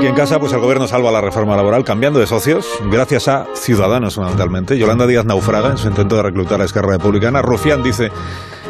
[0.00, 3.46] Y en casa, pues el gobierno salva la reforma laboral cambiando de socios, gracias a
[3.54, 4.76] Ciudadanos fundamentalmente.
[4.78, 7.40] Yolanda Díaz naufraga en su intento de reclutar a Esquerra Republicana.
[7.40, 8.10] Rufián dice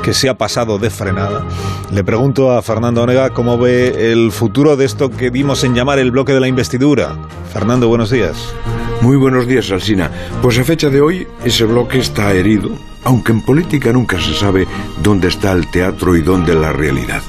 [0.03, 1.45] que se ha pasado de frenada.
[1.91, 5.99] Le pregunto a Fernando Onega cómo ve el futuro de esto que dimos en llamar
[5.99, 7.17] el bloque de la investidura.
[7.53, 8.55] Fernando, buenos días.
[9.01, 10.11] Muy buenos días, Alsina.
[10.41, 12.71] Pues a fecha de hoy, ese bloque está herido,
[13.05, 14.67] aunque en política nunca se sabe
[15.03, 17.23] dónde está el teatro y dónde la realidad.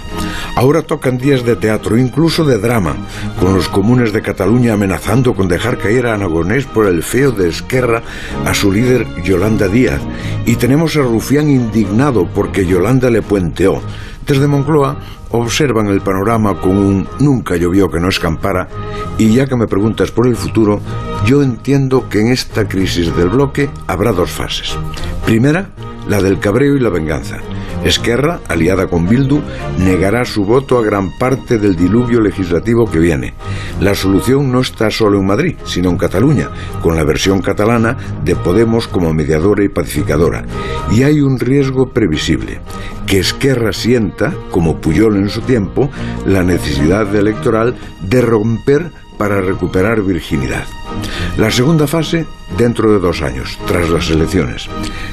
[0.56, 2.96] Ahora tocan días de teatro, incluso de drama,
[3.40, 7.50] con los comunes de Cataluña amenazando con dejar caer a Anagonés por el feo de
[7.50, 8.02] Esquerra
[8.46, 10.02] a su líder Yolanda Díaz.
[10.46, 13.82] Y tenemos a Rufián indignado porque Yolanda le puenteó.
[14.26, 14.98] Desde Moncloa
[15.30, 18.68] observan el panorama con un nunca llovió que no escampara
[19.18, 20.80] y ya que me preguntas por el futuro,
[21.26, 24.76] yo entiendo que en esta crisis del bloque habrá dos fases.
[25.26, 25.70] Primera,
[26.08, 27.38] la del cabreo y la venganza.
[27.84, 29.42] Esquerra, aliada con Bildu,
[29.78, 33.34] negará su voto a gran parte del diluvio legislativo que viene.
[33.80, 36.50] La solución no está solo en Madrid, sino en Cataluña,
[36.82, 40.46] con la versión catalana de Podemos como mediadora y pacificadora.
[40.92, 42.62] Y hay un riesgo previsible,
[43.06, 45.90] que Esquerra sienta, como Puyol en su tiempo,
[46.26, 50.66] la necesidad electoral de romper para recuperar virginidad.
[51.38, 52.26] La segunda fase
[52.58, 54.68] dentro de dos años, tras las elecciones.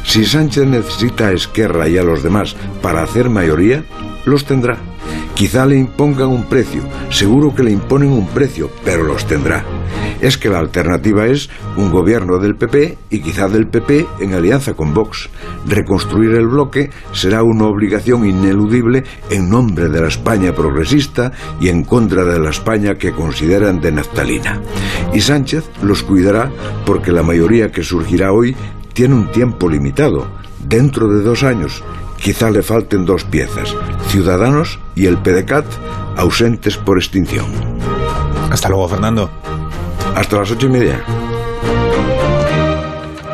[0.04, 3.84] Si Sánchez necesita a Esquerra y a los demás para hacer mayoría,
[4.24, 4.78] los tendrá.
[5.34, 9.64] Quizá le impongan un precio, seguro que le imponen un precio, pero los tendrá.
[10.24, 14.72] Es que la alternativa es un gobierno del PP y quizá del PP en alianza
[14.72, 15.28] con Vox.
[15.66, 21.30] Reconstruir el bloque será una obligación ineludible en nombre de la España progresista
[21.60, 24.62] y en contra de la España que consideran de naftalina.
[25.12, 26.50] Y Sánchez los cuidará
[26.86, 28.56] porque la mayoría que surgirá hoy
[28.94, 30.26] tiene un tiempo limitado.
[30.58, 31.84] Dentro de dos años
[32.16, 33.76] quizá le falten dos piezas,
[34.08, 35.66] Ciudadanos y el PDCAT,
[36.16, 37.44] ausentes por extinción.
[38.50, 39.30] Hasta luego, Fernando.
[40.14, 41.04] Hasta las ocho y media.